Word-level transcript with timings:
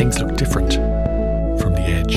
look 0.00 0.34
different 0.34 0.72
from 1.60 1.74
the 1.74 1.82
edge. 1.82 2.16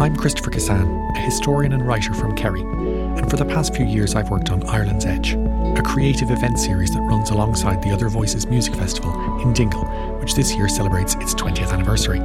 I'm 0.00 0.14
Christopher 0.14 0.52
Kissane, 0.52 1.16
a 1.16 1.20
historian 1.20 1.72
and 1.72 1.84
writer 1.84 2.14
from 2.14 2.36
Kerry, 2.36 2.60
and 2.60 3.28
for 3.28 3.36
the 3.36 3.44
past 3.44 3.74
few 3.74 3.84
years 3.84 4.14
I've 4.14 4.30
worked 4.30 4.52
on 4.52 4.64
Ireland's 4.68 5.04
Edge, 5.04 5.32
a 5.32 5.82
creative 5.84 6.30
event 6.30 6.60
series 6.60 6.92
that 6.92 7.00
runs 7.00 7.30
alongside 7.30 7.82
the 7.82 7.90
Other 7.90 8.08
Voices 8.08 8.46
Music 8.46 8.76
Festival 8.76 9.12
in 9.40 9.52
Dingle, 9.52 9.84
which 10.20 10.36
this 10.36 10.54
year 10.54 10.68
celebrates 10.68 11.16
its 11.16 11.34
20th 11.34 11.72
anniversary. 11.72 12.20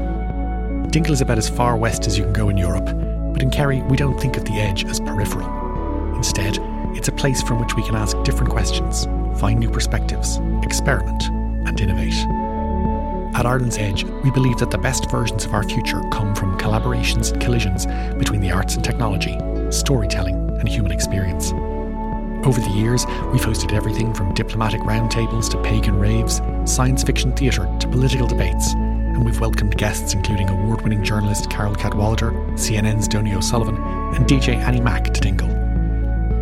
Dingle 0.91 1.13
is 1.13 1.21
about 1.21 1.39
as 1.39 1.49
far 1.49 1.75
west 1.75 2.05
as 2.05 2.19
you 2.19 2.23
can 2.23 2.33
go 2.33 2.49
in 2.49 2.57
Europe, 2.57 2.85
but 3.33 3.41
in 3.41 3.49
Kerry 3.49 3.81
we 3.81 3.97
don't 3.97 4.19
think 4.19 4.37
of 4.37 4.45
the 4.45 4.59
Edge 4.59 4.85
as 4.85 4.99
peripheral. 4.99 6.15
Instead, 6.15 6.59
it's 6.95 7.07
a 7.07 7.11
place 7.11 7.41
from 7.41 7.59
which 7.59 7.75
we 7.75 7.83
can 7.83 7.95
ask 7.95 8.15
different 8.21 8.51
questions, 8.51 9.05
find 9.39 9.59
new 9.59 9.71
perspectives, 9.71 10.39
experiment. 10.61 11.16
At 13.37 13.45
Ireland's 13.45 13.77
Edge, 13.77 14.03
we 14.23 14.31
believe 14.31 14.57
that 14.57 14.71
the 14.71 14.79
best 14.79 15.11
versions 15.11 15.45
of 15.45 15.53
our 15.53 15.61
future 15.61 16.01
come 16.11 16.33
from 16.33 16.57
collaborations 16.57 17.31
and 17.31 17.39
collisions 17.39 17.85
between 18.17 18.41
the 18.41 18.49
arts 18.51 18.73
and 18.73 18.83
technology, 18.83 19.37
storytelling, 19.69 20.57
and 20.59 20.67
human 20.67 20.91
experience. 20.91 21.51
Over 22.47 22.59
the 22.59 22.73
years, 22.75 23.05
we've 23.31 23.45
hosted 23.45 23.73
everything 23.73 24.11
from 24.11 24.33
diplomatic 24.33 24.81
roundtables 24.81 25.51
to 25.51 25.61
pagan 25.61 25.99
raves, 25.99 26.41
science 26.65 27.03
fiction 27.03 27.31
theatre 27.31 27.71
to 27.79 27.87
political 27.87 28.25
debates, 28.25 28.73
and 28.73 29.23
we've 29.23 29.39
welcomed 29.39 29.77
guests 29.77 30.15
including 30.15 30.49
award 30.49 30.81
winning 30.81 31.03
journalist 31.03 31.47
Carol 31.51 31.75
Cadwalladr, 31.75 32.31
CNN's 32.53 33.07
Donie 33.07 33.35
O'Sullivan, 33.35 33.77
and 34.15 34.25
DJ 34.25 34.55
Annie 34.55 34.81
Mac 34.81 35.13
to 35.13 35.21
Dingle. 35.21 35.49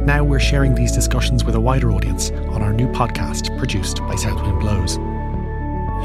Now 0.05 0.23
we're 0.23 0.39
sharing 0.39 0.73
these 0.73 0.93
discussions 0.93 1.43
with 1.43 1.55
a 1.55 1.59
wider 1.59 1.91
audience 1.91 2.31
on 2.31 2.61
our 2.61 2.71
new 2.71 2.87
podcast 2.87 3.57
produced 3.57 3.97
by 4.03 4.15
Southwind 4.15 4.61
Blows. 4.61 4.97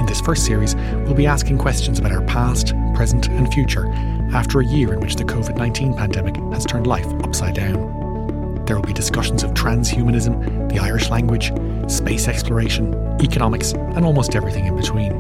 In 0.00 0.06
this 0.06 0.22
first 0.22 0.46
series, 0.46 0.74
we'll 1.04 1.12
be 1.12 1.26
asking 1.26 1.58
questions 1.58 1.98
about 1.98 2.10
our 2.10 2.22
past, 2.22 2.72
present, 2.94 3.28
and 3.28 3.52
future 3.52 3.86
after 4.32 4.60
a 4.60 4.64
year 4.64 4.94
in 4.94 5.00
which 5.00 5.16
the 5.16 5.24
COVID 5.24 5.56
19 5.56 5.94
pandemic 5.94 6.36
has 6.54 6.64
turned 6.64 6.86
life 6.86 7.06
upside 7.22 7.54
down. 7.54 8.64
There 8.64 8.76
will 8.76 8.82
be 8.82 8.94
discussions 8.94 9.42
of 9.42 9.50
transhumanism, 9.50 10.72
the 10.72 10.78
Irish 10.78 11.10
language, 11.10 11.52
space 11.86 12.28
exploration, 12.28 12.94
economics, 13.20 13.72
and 13.72 14.06
almost 14.06 14.34
everything 14.34 14.64
in 14.64 14.74
between. 14.74 15.12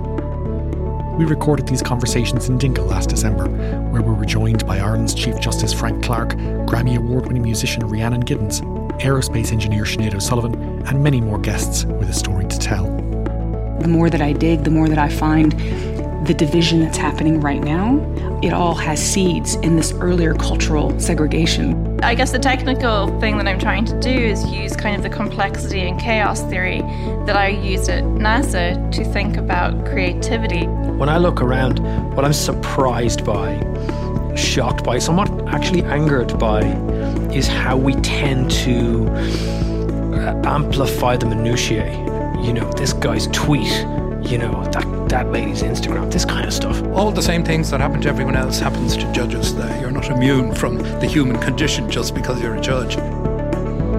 We 1.18 1.26
recorded 1.26 1.68
these 1.68 1.82
conversations 1.82 2.48
in 2.48 2.56
Dingle 2.56 2.86
last 2.86 3.10
December, 3.10 3.50
where 3.90 4.00
we 4.00 4.14
were 4.14 4.24
joined 4.24 4.66
by 4.66 4.78
Ireland's 4.78 5.12
Chief 5.12 5.38
Justice 5.38 5.74
Frank 5.74 6.02
Clarke, 6.02 6.30
Grammy 6.66 6.96
Award 6.96 7.26
winning 7.26 7.42
musician 7.42 7.86
Rhiannon 7.86 8.22
Giddens, 8.22 8.62
aerospace 9.00 9.52
engineer 9.52 9.84
Sinead 9.84 10.14
O'Sullivan, 10.14 10.86
and 10.86 11.04
many 11.04 11.20
more 11.20 11.38
guests 11.38 11.84
with 11.84 12.08
a 12.08 12.14
story 12.14 12.46
to 12.46 12.58
tell. 12.58 13.09
The 13.80 13.88
more 13.88 14.10
that 14.10 14.20
I 14.20 14.32
dig, 14.32 14.64
the 14.64 14.70
more 14.70 14.88
that 14.88 14.98
I 14.98 15.08
find 15.08 15.52
the 16.26 16.34
division 16.34 16.80
that's 16.80 16.98
happening 16.98 17.40
right 17.40 17.62
now, 17.62 17.98
it 18.42 18.52
all 18.52 18.74
has 18.74 19.00
seeds 19.00 19.54
in 19.56 19.76
this 19.76 19.92
earlier 19.94 20.34
cultural 20.34 20.98
segregation. 21.00 21.98
I 22.02 22.14
guess 22.14 22.32
the 22.32 22.38
technical 22.38 23.18
thing 23.20 23.38
that 23.38 23.48
I'm 23.48 23.58
trying 23.58 23.86
to 23.86 23.98
do 24.00 24.10
is 24.10 24.44
use 24.46 24.76
kind 24.76 24.96
of 24.96 25.02
the 25.02 25.08
complexity 25.08 25.80
and 25.80 25.98
chaos 26.00 26.42
theory 26.42 26.80
that 27.26 27.36
I 27.36 27.48
used 27.48 27.88
at 27.88 28.04
NASA 28.04 28.92
to 28.92 29.04
think 29.04 29.38
about 29.38 29.86
creativity. 29.86 30.66
When 30.66 31.08
I 31.08 31.18
look 31.18 31.40
around, 31.40 31.78
what 32.14 32.24
I'm 32.24 32.34
surprised 32.34 33.24
by, 33.24 33.56
shocked 34.36 34.84
by, 34.84 34.98
somewhat 34.98 35.30
actually 35.48 35.82
angered 35.84 36.38
by, 36.38 36.62
is 37.32 37.48
how 37.48 37.76
we 37.76 37.94
tend 37.96 38.50
to 38.50 39.08
uh, 39.08 40.42
amplify 40.44 41.16
the 41.16 41.26
minutiae. 41.26 42.10
You 42.42 42.54
know, 42.54 42.70
this 42.72 42.92
guy's 42.92 43.26
tweet, 43.28 43.70
you 44.28 44.38
know, 44.38 44.64
that, 44.72 45.06
that 45.10 45.30
lady's 45.30 45.62
Instagram, 45.62 46.10
this 46.10 46.24
kind 46.24 46.46
of 46.46 46.52
stuff. 46.52 46.82
All 46.94 47.12
the 47.12 47.22
same 47.22 47.44
things 47.44 47.70
that 47.70 47.80
happen 47.80 48.00
to 48.00 48.08
everyone 48.08 48.34
else 48.34 48.58
happens 48.58 48.96
to 48.96 49.12
judges. 49.12 49.52
You're 49.80 49.90
not 49.90 50.10
immune 50.10 50.54
from 50.54 50.78
the 50.78 51.06
human 51.06 51.38
condition 51.38 51.90
just 51.90 52.14
because 52.14 52.40
you're 52.40 52.56
a 52.56 52.60
judge. 52.60 52.96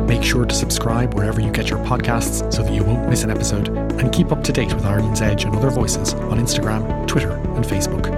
Make 0.08 0.24
sure 0.24 0.46
to 0.46 0.56
subscribe 0.56 1.14
wherever 1.14 1.40
you 1.40 1.52
get 1.52 1.70
your 1.70 1.80
podcasts 1.86 2.52
so 2.52 2.64
that 2.64 2.74
you 2.74 2.84
won't 2.84 3.08
miss 3.08 3.24
an 3.24 3.30
episode 3.30 3.70
and 3.70 4.12
keep 4.12 4.32
up 4.32 4.44
to 4.44 4.52
date 4.52 4.74
with 4.74 4.86
Ireland's 4.86 5.22
Edge 5.22 5.46
and 5.46 5.56
other 5.56 5.70
voices 5.70 6.14
on 6.16 6.40
Instagram, 6.40 7.08
Twitter, 7.08 7.32
and 7.32 7.64
Facebook. 7.64 8.12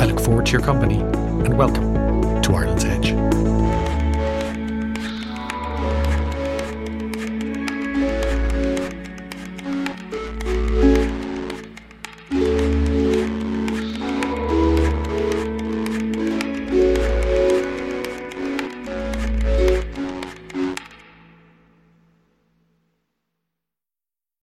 I 0.00 0.06
look 0.06 0.20
forward 0.20 0.46
to 0.46 0.52
your 0.52 0.62
company 0.62 1.00
and 1.00 1.58
welcome 1.58 2.40
to 2.42 2.52
Ireland's 2.54 2.84
Edge. 2.84 3.29